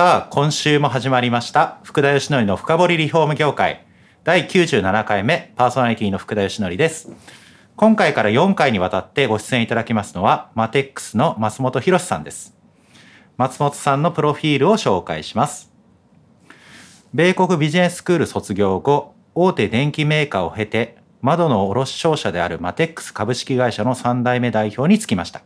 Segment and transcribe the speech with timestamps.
[0.00, 3.84] さあ今週も始まりました福田義則の深掘りリフォーム業界。
[4.24, 7.12] 第97回目パーソナリティの福田義則です。
[7.76, 12.56] 今回から4回にわたってご出演いただきますのはマテックスの松本博さんです。
[13.36, 15.70] 松本さんのプロフィールを紹介します。
[17.12, 25.42] 米国ビジネススクール卒業後大手電機メーカーを経て窓の卸商社であるマテックス株式会社の3代目代表に就きました。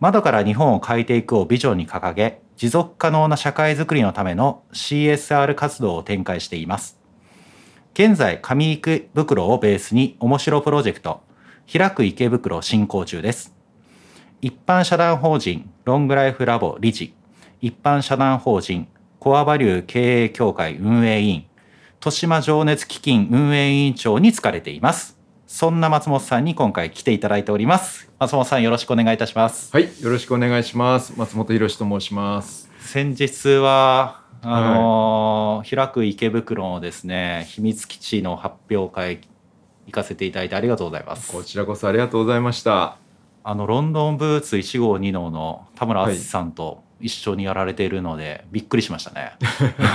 [0.00, 6.98] 窓から日本を変えていくをビジョンに掲げ持続可能な社会づくりのための CSR 活動を展開しています。
[7.92, 11.22] 現在上池袋をベースに面白プロジェクト
[11.70, 13.54] 開く池袋進行中です。
[14.42, 17.14] 一般社団法人ロングライフラボ理事
[17.60, 18.86] 一般社団法人
[19.18, 21.46] コアバリュー経営協会運営委員
[21.94, 25.15] 豊島情熱基金運営委員長に疲れています。
[25.56, 31.14] そんな松本さんに今回来ていただいております松本さんよろしくお願いいたしますはい、よろしくお願いします。
[31.16, 32.70] 松本博史と申します。
[32.80, 39.22] 先日はあのー開く池袋のですね秘密基地の発表会
[39.86, 42.98] 行かせていただいてありがとうございますこちらこそありがとうございました。
[43.42, 49.32] あのロンドンブーツ1号2号の田村淳さんと一緒にやられているので、びっくりしましたね。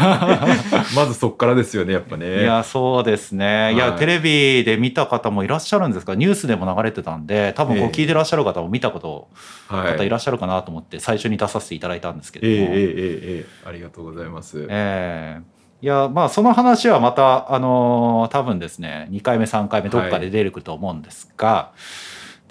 [0.96, 2.42] まずそこからですよね、やっぱね。
[2.42, 6.16] いやそうですね、い、やはいテレビで見た方もいらっしゃるんですか？
[6.16, 9.28] ニュースでも流れてたんで多分こうええ聞いてらっしゃる方も見たこと
[9.68, 9.98] はい。
[9.98, 14.68] 方いらっしゃるかなと思って最初に出させていただいたんですけども、ええええええありがとうございます。
[14.70, 21.72] ええいやまあその話はまたあのー多分ですね2回目3回目どっかで出てくると思うんですが、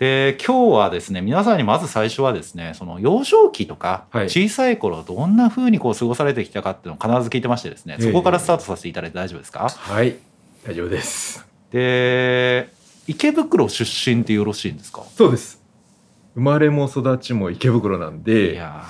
[0.01, 4.31] で今日はですね皆さんにまず最初はですねその幼少期とかはい。
[4.31, 8.07] 小さい頃どんなふうにこう過ごされてきたかっていうのを必ず聞いてましてですねええ。
[8.07, 10.17] そこからスタートさせていただいて大丈夫ですか、はい、
[10.67, 11.47] 大丈夫です。
[11.71, 12.71] で
[13.07, 15.03] 池袋出身ってよろしいんですか？
[15.17, 15.61] そうです。
[16.35, 18.83] 生まれも育ちも池袋なんいで、や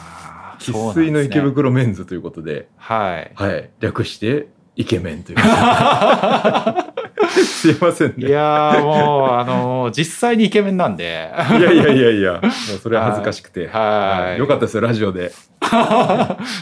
[0.60, 3.32] ー生粋の池袋メンズということで、はい。
[3.34, 4.46] はい、略して
[4.76, 5.38] イケメンという。
[7.28, 8.30] すいませんいね。
[8.30, 11.30] やーもうあのー実際にイケメンなんで。
[11.58, 13.68] いやいやいやいや、もうそれは恥ずかしくて。
[13.68, 14.38] はい。
[14.38, 15.32] よかったですよ、ラジオで。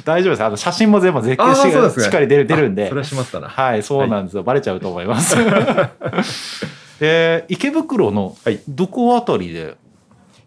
[0.05, 0.45] 大丈夫です。
[0.45, 2.87] あの写真も全部絶景し,、っかり出る出るんで。
[2.87, 3.49] あそれはしまったな。
[3.49, 5.37] はいそうなんですよ、バレちゃうと思います。
[7.01, 8.61] で 池袋のはい。
[8.69, 9.77] どこあたりで、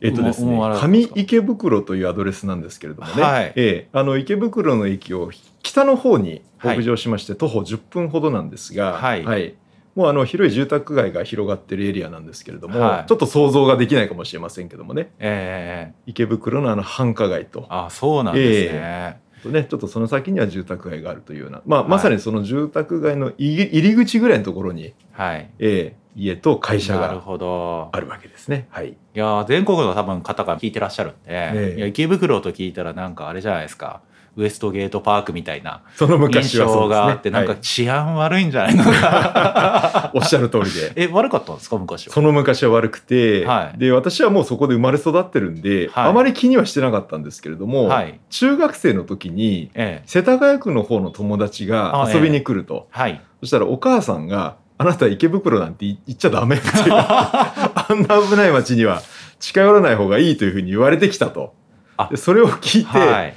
[0.02, 3.54] えっとですね上池袋というアドレスなんですけれどもね、はい。
[3.56, 3.88] ええ。
[3.94, 5.32] あの池袋の駅を
[5.64, 9.54] 北の方に北上しまして、徒歩10分ほどなんですが、はい
[9.96, 13.10] もうあの広い住宅街が広がってるエリアなんですけれども、はい。
[13.10, 15.12] ちょっと想像ができないかもしれませんけどもね。
[15.20, 17.62] え池袋のあの繁華街と。
[17.62, 25.50] ー、あそうなんですね、とね、ちょっとその先には住宅街があるというような、まあ、まさにその住宅街の入り口ぐらいのところに、はい。
[25.60, 27.90] ええ家と会社がなるほど。
[27.94, 28.68] あるわけですね。
[28.70, 31.78] はい、いやー全国の多分方が聞いてらっしゃるんで、ええ。
[31.78, 34.02] いや池袋と聞いたらなんかあれじゃないですか
[34.38, 38.84] ウエストゲートパークみたいなその印象があって、なんかはい治安悪いんじゃないの？
[38.84, 40.94] か おっしゃる通りで。
[40.96, 42.14] え悪かったんですか昔は？
[42.14, 43.78] その昔は悪くて、はい。
[43.80, 46.10] で私はもうそこで生まれ育ってるんで、はい。
[46.10, 48.20] あまり気にはしてなかったんですけれども、はい。
[48.30, 50.04] 中学生の時にええ。
[50.06, 53.22] 世田谷区の方の友達が遊びに来ると、はい。
[53.42, 56.74] そしたらお母さんが「あなた池袋なんて言っちゃダメ」っていう。
[56.94, 59.02] あんな危ない街には
[59.40, 61.54] 近寄らない方がいいというふうに言われてきたと。
[61.98, 62.08] あ。
[62.10, 63.34] でそれを聞いて、はい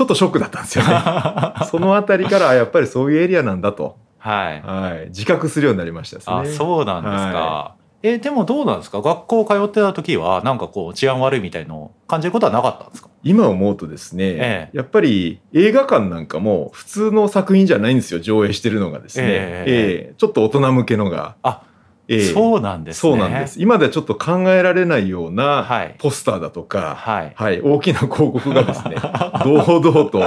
[0.00, 0.94] ちょっとショックだったんですよね。
[1.70, 4.62] そのあたりからあやっぱりそういうエリアなんだと、はい。
[4.62, 6.36] はい、自覚するようになりましたですね。
[6.36, 9.02] あそうなんですか、はえでもどうなんですか？
[9.02, 13.10] 学校通ってた時はなんかこう治安悪いみたいのを感じることはなかったんですか？
[13.22, 14.76] 今思うとですね、ええ。
[14.78, 18.20] やっぱり映画館なんかも普通の作品じゃないんですよ。
[18.20, 19.64] 上映してるのがですね、え。
[19.66, 21.60] ええちょっと大人向けのが、あ、
[22.10, 22.20] ええ。
[22.24, 23.12] そうなんですね。
[23.12, 23.62] そうなんです。
[23.62, 25.94] 今ではちょっと考えられないようなはい。
[25.98, 27.32] ポスターだとか、はい。
[27.36, 28.96] はい、大きな広告がですね
[29.44, 30.18] 堂々と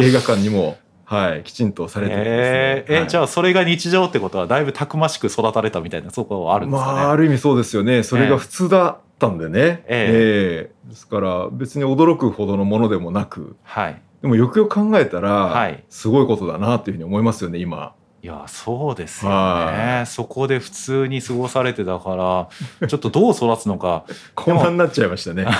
[0.00, 2.40] 映画館にも、はい、きちんとされてるんですね。
[2.40, 2.92] えー。
[2.94, 3.08] えはい。
[3.08, 8.02] じゃあそれが日常ってことはだいぶたくましく育たれたみたいなそこはあるんですかね、まあ、ある意味そうですよね。
[8.02, 10.70] それが普通だったんでね、え。
[10.70, 10.88] ええ。
[10.88, 14.00] ですから別に驚くほどのものでもなくはい。
[14.22, 15.84] でもよくよく考えたら、はい。
[15.90, 17.92] すごいことだなっていうふうに思いますよね今。
[18.26, 22.48] いやそうですよはねそこで普通に過ごされてたか
[22.80, 24.04] らちょっとどう育つのか。
[24.34, 25.46] こんなになっちゃいましたね。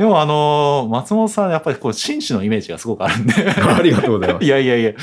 [0.00, 3.34] でもあの松本さんやっぱりこう紳士のイメージがすごくあるんで。
[3.60, 4.46] ありがとうございます。
[4.46, 4.90] いやいやいや。
[4.92, 4.94] い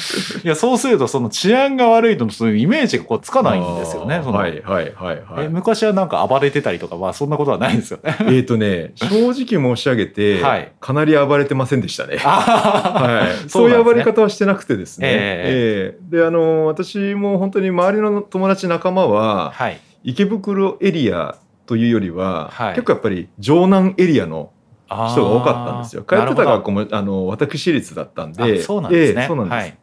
[0.41, 4.17] やそうするとその治安が悪いとそういうイメージがこうつかないんですよね。
[4.17, 5.45] はいはいはいはい。
[5.45, 8.15] え昔はなんか暴れてたりとかまあそんなことはないんですよね。
[8.21, 10.71] えーとね正直申し上げて、はい。
[10.79, 12.17] かなり暴れてませんでしたね。
[12.23, 15.07] あはい、そそういう暴れ方はしてなくてですね。
[15.09, 19.79] えええであの私も本当に周りの友達仲間ははい。
[20.03, 21.35] 池袋エリア
[21.67, 22.73] というよりは、はい。
[22.73, 24.51] 結構やっぱり城南エリアの
[24.87, 26.03] 人が多かったんですよ。
[26.03, 28.59] 通ってた学校もあの私立だったんで。
[28.59, 29.53] あそうなんですね、ええそうなんです。
[29.53, 29.77] はい。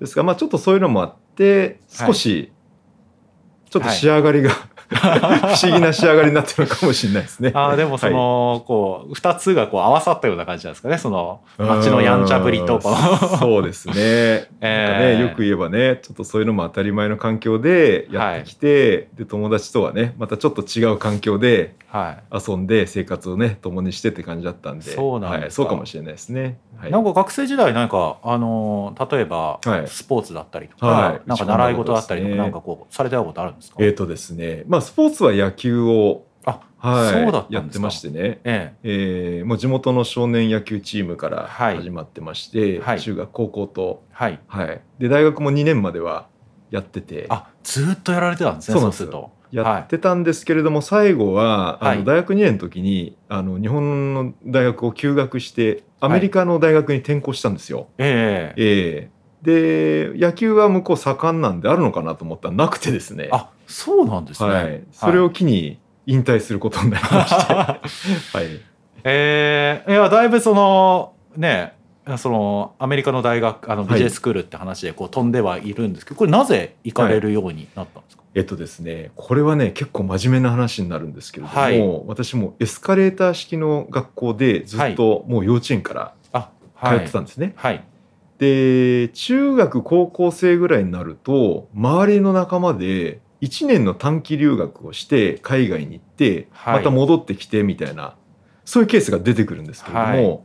[0.00, 2.52] ですがまあちょっとそういうのもあって少し、
[3.68, 4.50] ちょっと仕上がりが、
[4.98, 7.52] 不思議な仕上がりになってるのかもしれないですね。
[7.54, 10.98] あーでもその、こう2つがこう合わさったような感じなんですかね。
[10.98, 13.94] その街のやんちゃぶりとそうですね。
[13.96, 22.48] ええねよく言えばねちょっとそういうのも当たり前の環境でやってきて、で友達とはねまたちょっと違う環境ではい。
[22.48, 24.84] 遊んで生活をね共にしてって感じだったんで。
[24.84, 25.42] そうなんですか。
[25.42, 26.58] はい、そうかもしれないですね。
[26.76, 29.88] はい、なんか学生時代なんかあのー例えばはい。
[29.88, 31.20] スポーツだったりとか、はい。
[31.26, 34.62] なんか習い事だったりとか、なんかこうされてたことあるんですか、えっ、とですね。
[34.68, 38.40] まあスポーツは野球を、あはい、やってましてね。
[38.44, 39.42] ええ。
[39.42, 41.76] ーもう地元の少年野球チームからはい。
[41.76, 43.00] 始まってまして、はい。
[43.00, 44.40] 中学高校と、えはい。
[44.46, 46.28] はい、で大学も2年までは
[46.70, 47.26] やってて。
[47.28, 49.02] あずーっとやられてたんですねそうす。
[49.04, 49.30] ると。
[49.50, 51.98] やってたんですけれども、最後はあはい。
[51.98, 57.88] の大学2年の時にあの日本の大学を休学してアメリカの大学に転校したんですよ。
[57.98, 58.62] ええ。
[58.62, 67.80] ええで野球は向こう盛んなんであるのかなと思ったらなくてですね、あそうなんですね、はい、それを機に引退することになりまして、は
[68.42, 68.60] い、
[69.04, 71.74] えーいやだいぶそのね
[72.18, 73.92] そのアメリカの大学あのはい。
[73.92, 82.02] ビジネススクールって話でこう飛んではいるんですけどこれなぜ行かれるようになったんですか、えっとですねこれはね結構真面目な話になるんですけれども、はい。
[82.06, 86.50] 私もエスカレーター式の学校でずっともう幼稚園からあ
[86.80, 86.98] 通はい。
[86.98, 87.52] ってたんですね。
[87.56, 87.84] はい
[88.40, 96.78] で中学高校生ぐらいになると周りの仲間で1年の短期留学をして海外に行って、はい。
[96.78, 98.16] また戻ってきてみたいな
[98.64, 100.40] そういうケースが出てくるんですけれども、はい。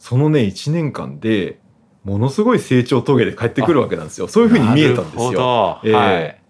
[0.00, 1.60] そのね1年間で
[2.02, 4.26] ものすごい成長を遂げて帰ってくるわけなんですよ。
[4.26, 5.80] そういうふうに見えたんですよ。
[5.84, 5.94] ええ。
[5.94, 6.42] はい。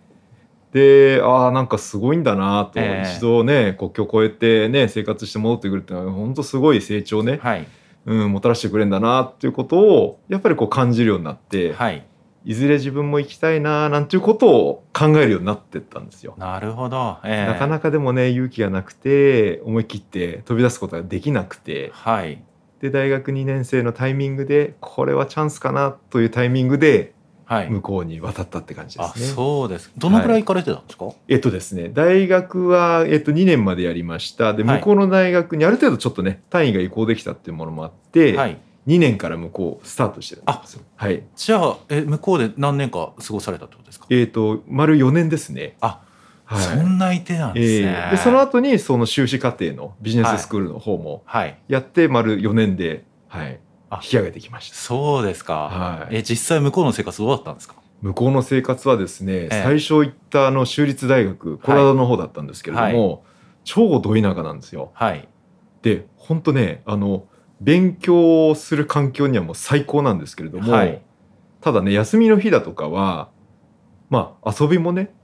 [0.72, 3.12] でああなんかすごいんだなと、ええ。
[3.12, 7.66] 一度ね国境を越えてね生活して戻ってくるっていうのは本当すごい成長ね、はい
[8.06, 12.06] うん、もたらしてくれるんだなっていうことをやっぱりこう感じるようになって、はい。
[12.44, 16.34] いずれ自分も行きたいななんていうことを考えるようになってったんですよ。
[16.38, 17.52] なるほど、ええ。
[17.52, 22.40] なかなかでもね勇気がなくて思い切って飛び出すことができなくてはい。
[22.80, 27.15] で大学2年生のタイミングでこれはチャンスかなというタイミングではい
[27.48, 29.26] 向こうに渡ったって感じであすね。
[29.26, 29.92] そうです。
[29.96, 34.54] どのくらい行かれてたんですか、えっとですね大学は、えっと、2年までやりました。
[34.54, 34.78] ではい。
[34.78, 38.58] 向こうの大学にある程度ちょっとね単位が移行できたっていうものもあって、はい。
[38.86, 40.82] 2年から向こうスタートしてるんですよ。
[40.96, 41.22] はい。
[41.34, 45.76] じゃあえ向こうで何年か過ごされたってことですか、えっ、と丸4年ですね。
[45.80, 46.02] あ
[46.44, 46.62] はい。
[46.62, 51.58] そんな相手なんですね、えーでその後にその修士課程のビジネススクールの方もはい。
[51.68, 53.58] やって丸4年で、はい、あ
[53.92, 54.76] 引き上げてきました。
[54.76, 56.16] そうですか、はい。
[56.16, 57.76] え実際向こうの生活どうだったんですか？
[58.02, 59.62] 向こうの生活はですね、ええ。
[59.62, 63.24] 最初行ったあの州立大学コロラドの方だったんですけれども、
[63.64, 64.90] 超ど田舎なんですよ。
[64.94, 65.28] はい。
[65.82, 67.26] で本当ねあの
[67.60, 71.02] 勉強をする環境にはもう最高なんですけれども、はい。
[71.60, 73.30] ただね休みの日だとかは
[74.10, 75.14] まあ遊びもね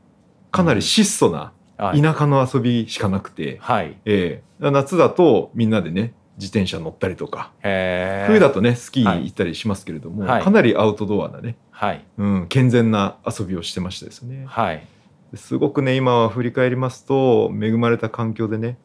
[0.50, 2.00] かなり質素なはい。
[2.00, 3.98] 田舎の遊びしかなくて、はい。
[4.04, 4.70] ええ。
[4.70, 7.52] 夏だとみんなでね自転車乗ったりとか。
[7.62, 10.42] 冬だとねスキーに行ったりしますけれども、はい。
[10.42, 12.04] かなりアウトドアなね、はい。
[12.18, 14.44] うん、健全な遊びをしてましたですね。
[14.46, 14.86] はい。
[15.34, 18.76] すごくね今は振り返りますと恵まれた環境でね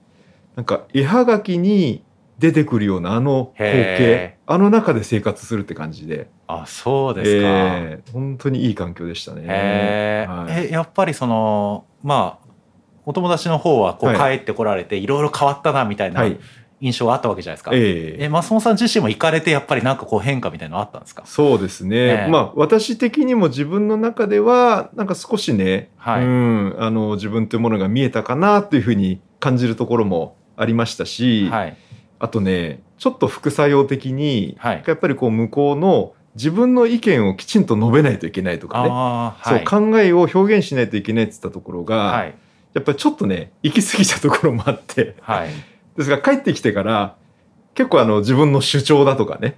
[0.56, 2.04] なんか絵はがきに
[2.40, 6.30] 出てくるようなあの光へ景あの中で生活するって感じで。
[6.50, 10.26] あそうですか、ええ本当にいい環境でしたね。
[10.28, 10.68] はい。
[10.68, 12.48] えやっぱりそのまあ
[13.06, 16.40] お友達の方はこう帰はってこられていろいろ変わったなみたいなはい
[16.80, 18.24] 印象があったわけじゃないですか、ええ。
[18.26, 21.24] え松本さん自身も行かれてやっぱりなんかこう変化みたいなのあったんですか？
[21.26, 22.32] そうですね、ええ。
[22.32, 26.24] まあ私的にも自分の中ではなんか少しね、はい。
[26.24, 31.78] うん、あの自分というものが見えたかなというふうに感じるところもありましたし、はい。
[32.20, 34.84] あとねちょっと副作用的に、はい。
[34.86, 39.50] やっぱりこう向こうの自分の意見をきちんと述べないといけないとかね、はい。
[39.50, 42.36] そう考えを表現しないといけないって言ったところが、はい。
[42.74, 45.50] やっぱりちょっとね行き過ぎたところもあってはい
[45.98, 47.16] ですが帰ってきてから
[47.78, 49.56] 結構あの自分の主張だとかね、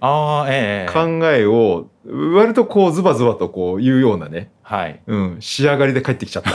[0.50, 1.88] ええ考えを
[2.36, 6.50] 割とこうズバズバとこう言うようなね、はいうん、仕上がりで帰ってきちゃった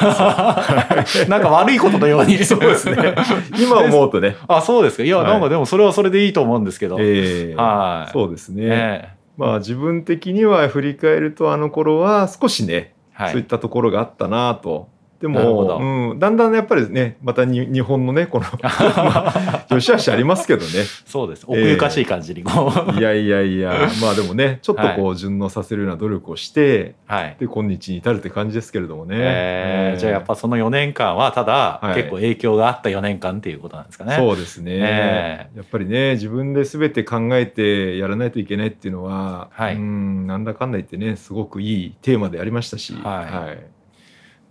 [0.94, 1.28] んですよ。
[1.30, 3.14] なんか悪いことのように そうですね。
[3.58, 4.36] 今思うとね。
[4.46, 8.62] あそうですかいや、はいなんかでもそれはそれでいいと思うんですけど、ええはいそうですね。
[8.66, 14.88] ええまあ自分的には振り返るとあの頃は少しね、はいそういったところがあったなと。
[15.24, 15.78] でも、
[16.10, 20.84] うん、だんだんやっぱりねまたに日本のねこの まあ良し悪しありますけどね。
[21.06, 21.46] そうです。
[21.48, 27.36] 奥ゆかしい感じにこう、いやいやいや まあでもねちょっとこう順応させるような努力をして、はい。
[27.40, 31.94] で今日に至るって感じですけれどもね、えーじゃあやっぱその4年間はただ、はい。
[31.94, 34.16] 結構影響があった4年間っていうことなんですかね。
[34.16, 39.76] そうですね、えやっぱりね自分で全て考えてやらないといけないっていうのは、はい。
[39.76, 43.73] うんなんだかんだ言ってねすごくいいテーマでありましたし、はい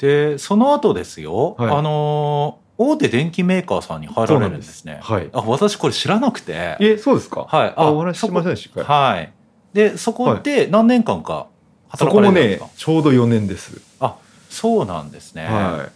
[0.04, 4.98] でその後ですよ、はいあのー大手電機メーカーさんに入られるんですね。
[5.02, 6.76] はいあ私これ知らなくて。
[6.80, 7.74] えそうですか、はい。
[7.78, 9.32] あお話ししませんでそしたこはい。
[9.74, 11.48] でそこで何年間か
[11.96, 12.70] そ働かれこもねるんですか？
[12.76, 14.16] ちょうど4年です、あ
[14.50, 15.46] そうなんですね。
[15.46, 15.92] はい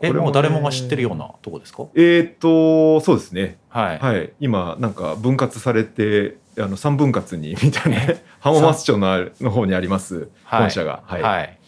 [0.00, 1.84] えこれもねもう誰もが知ってるようなとこですか？
[1.94, 3.98] えーっとそうですねはい。
[3.98, 11.58] はい今なんか分割されてあの3分割にみたいなね浜松町のあるの方にありますはい本社が、はいはい。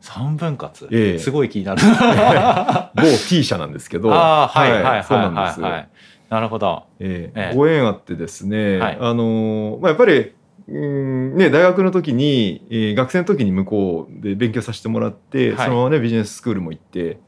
[0.00, 1.18] 三分割、ええ。
[1.18, 1.82] すごい気になる。
[2.94, 4.12] 某 T 社なんですけど。
[4.12, 5.88] ああはいはいはいそうなんです、はいはい。
[6.30, 6.84] なるほど。
[6.98, 7.40] ええ。
[7.40, 7.56] ええ。
[7.56, 8.98] ご縁あってですね、はい。
[9.00, 10.32] あのーまあ、やっぱり
[10.68, 15.66] うんね、大学の時に、えー学生の時に向こうで勉強させてもらって、はい。
[15.66, 17.18] そのままねビジネススクールも行って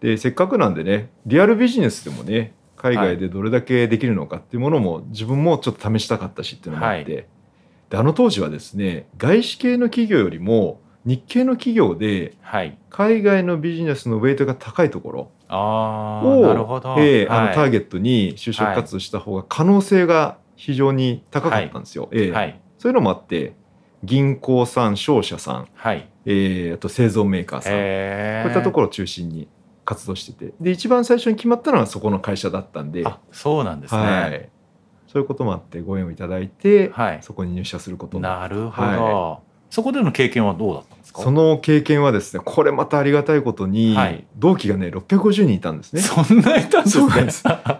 [0.00, 7.28] でせっかくなんでねリアルビジネスでもね海外でどれだけできるのかっていうものも自分もちょっと試したかったしっていうのもあって、
[7.90, 12.78] であの当時はですね外資系の企業よりも日系の企業ではい。
[12.90, 16.44] 海外のビジネスのウェイトが高いところああを。
[16.98, 17.48] えーあはい。
[17.48, 22.08] のターゲットに就職活動した方が可能性が非常に高かったんですよ。
[22.12, 22.60] えーはい。
[22.78, 23.54] そういうのもあって
[24.04, 26.08] 銀行さん商社さん、はい。
[26.26, 29.48] えーあと製造メーカーさん、えこういったところを中心に
[29.84, 30.54] 活動してて。
[30.60, 34.00] で一番最初に決まったのはそこの会社だったんで、あそうなんですね。
[34.00, 34.48] はい、
[35.06, 37.18] そういうこともあってご縁をいただいて、はい。
[37.22, 38.22] そこに入社することに。
[38.22, 41.22] ななるほど、はそこでの経験はどうだったんですか？
[41.22, 44.24] その経験はですねこれまたありがたいことに、はい。
[44.36, 46.02] 同期がね650人いたんですね。
[46.02, 47.06] そんないたんですね。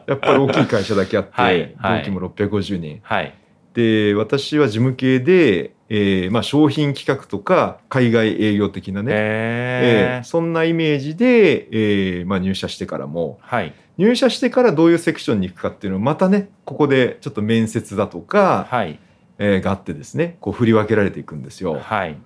[0.06, 1.74] やっぱり大きい会社だけあって、はい。
[1.76, 1.98] はい。
[2.00, 3.00] 同期も650人。
[3.02, 3.34] はい。
[3.74, 13.38] で私は事務系で、えーまあ、商品企画とか海外営業的なね、ええーそんなイメージで、えーまあ、入社してからも。
[13.42, 13.72] はい。
[13.96, 18.98] 入社してからどういうセクションに行くかっていうのをまたねここでちょっと面接だとか、はい
[19.40, 21.74] えーがあってですねこう振り分けられていくんですよ。
[21.80, 22.16] はい。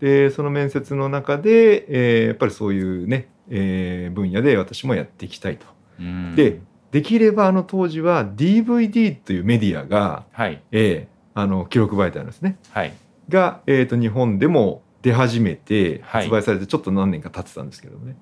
[0.00, 5.66] でその面接の中で、えーやっぱりそういうね、えー分野で私もやっていきたいと。
[6.00, 6.34] うん。
[6.34, 6.60] で
[6.90, 10.60] できればあの当時は DVD というメディアが、はい。
[10.72, 12.58] えーあの記録媒体なんですね。
[12.70, 12.92] はい。
[13.28, 16.24] が、えー、と日本でも出始めてはい。
[16.24, 18.16] 発売されてちょっと何年か経ってたんですけどね、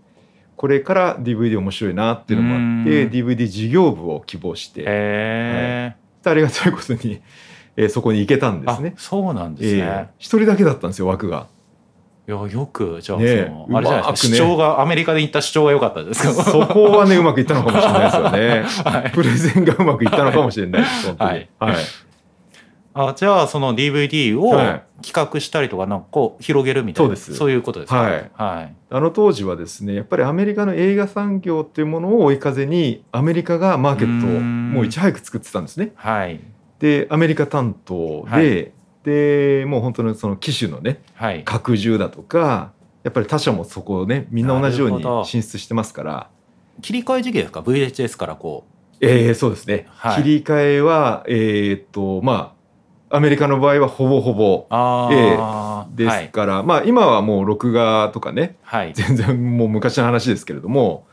[0.57, 3.11] これから DVD 面白いなっていうのもあってうん。
[3.11, 7.21] DVD 事業部を希望して、えありがたいことに、
[7.77, 8.95] えーそこに行けたんですあね。
[8.97, 9.81] そうなんですね。
[9.83, 11.47] えー一人だけだったんですよ枠が。
[12.29, 16.33] いやよくじゃあ、ねえそのあれじゃないですか、ね主張がアメリカで行った主張が良かったですか？
[16.45, 18.65] そこはねうまくいったのかもしれないですよね。
[18.85, 21.15] はいプレゼンがうまくいったのかもしれないです。
[21.19, 21.75] はいはい
[22.93, 28.01] あじゃあその DVD をはい企画したりとかなんかこう広げるみたいな、そうですいうことですか？
[28.03, 35.93] はいはいあの当時はですねやっぱりアメリカの映画産業っていうものを追い風にアメリカがマーケットをうんもういち早く作ってたんですね。
[35.95, 36.39] はい
[36.81, 38.73] でアメリカ担当で、はい。
[39.05, 41.45] でもう本当にその機種のねはい。
[41.45, 42.73] 拡充だとか
[43.03, 46.31] やっぱり他社もそこをねみんな同じように進出してますから。
[46.83, 48.65] 切り替え時期ですか？VHS からこ
[49.01, 50.23] えー、そうですね、はい。
[50.23, 52.55] 切り替えはえーっとま
[53.11, 58.93] あアメリカの場合はほぼほぼうああ、ですから、まあ今はもう録画とかねはい。
[58.95, 61.07] 全然もう昔の話ですけれども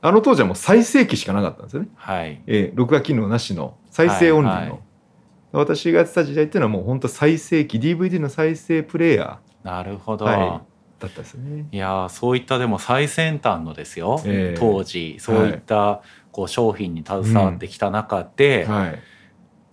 [0.00, 2.42] あの当時はもう再生機しかなかったんですよね、はい。
[2.46, 4.80] えー録画機能なしの再生オンリーの、はいはい
[5.52, 10.60] 私がやってた時代っていうのはもう本当再生機 DVD の再生プレイヤなるほど、ー、はい、
[11.00, 11.66] だったですよね。
[11.70, 14.58] いやーそういったでも最先端のですよ、ええ。
[14.58, 16.02] 当時そういった
[16.32, 18.98] こう商品に携わってきた中で、はい。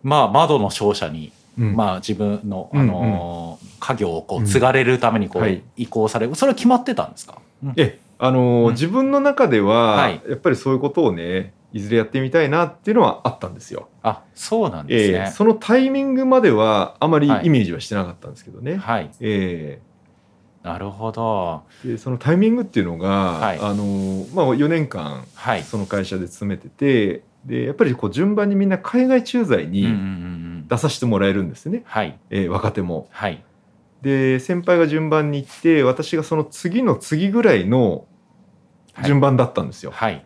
[0.03, 1.75] まあ窓の商社に、うん。
[1.75, 5.61] まあ自分の、うんあのー家業をこう継がれるためにこう、はい。
[5.75, 6.33] 移行される。
[6.35, 7.73] それは決まってたんですか、うん。
[7.77, 8.71] えあのーうん。
[8.73, 10.21] 自分の中では、はい。
[10.27, 13.89] やっぱりそういうことをねいずれやってみたいなっていうのはあったんですよ。
[14.03, 17.45] あそうなんですね、えーそのタイミングまではあまりはい。
[17.45, 18.77] イメージはしてなかったんですけどね。
[18.77, 19.09] はい。
[19.19, 19.79] え
[20.63, 21.63] なるほど。
[21.83, 23.59] ーでそのタイミングっていうのが、はい。
[23.59, 25.63] あのーまあ、4年間はい。
[25.63, 29.87] その会社で勤めててでやっぱりこう順番にみんな海外駐在に、
[30.67, 32.17] 出させてもらえるんですね、はい。
[32.29, 33.07] えー若手も。
[33.11, 33.43] はい。
[34.01, 38.05] で先輩が順番に行って私がその次の次ぐらいの
[39.03, 39.91] 順番だったんですよ。
[39.93, 40.23] はい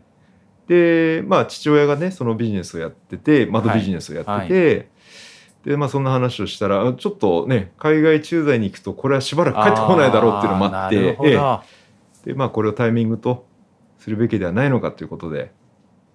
[0.72, 4.90] でまあ父親がねそのビジネスをやってて窓ビジネスをやってて、
[5.66, 11.18] でまあそんな話をしたらあちょっとね海外駐在に行くとこれはしばらく帰ってこないだろうっていうのもあって
[12.26, 13.46] でまあこれをタイミングと
[14.00, 15.52] するべきではないのかということで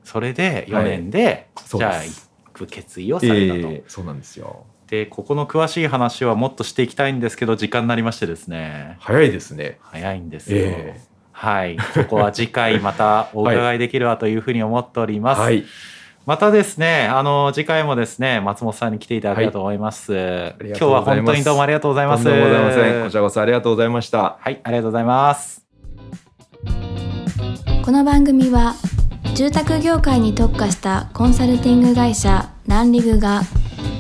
[0.05, 2.27] それで4年で、そうじゃあ行。
[2.57, 3.61] く決意をされたと。
[3.61, 4.65] ええそうなんですよ。
[4.87, 9.79] でここの詳しい話はもっとしていきたいんですけど時間になりましてですね早いですね。
[9.83, 10.59] 早いんですよ。
[10.59, 15.41] ええはい、そこは次回またお伺いできればというふうに思っております。
[15.43, 15.65] はい。
[16.25, 20.13] またですね、あの次回もですね、松本さんに来ていただければと思います。
[20.13, 22.25] りが今日はとうございます本当にどうもありがとうございます。
[22.25, 23.05] とんでもございません。
[23.05, 24.39] こちらこそありがとうございました。
[24.41, 25.63] はい、ありがとうございます。
[27.85, 28.75] この番組は
[29.35, 33.43] 住宅業界に特化したコンサルティング会社ランリグが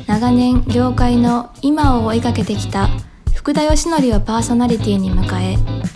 [0.06, 2.88] 長年業界の今を追いかけてきた
[3.34, 5.95] 福田義則をパーソナリティに迎え